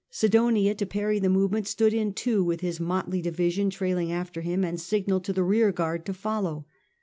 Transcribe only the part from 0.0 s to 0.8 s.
Sidonia,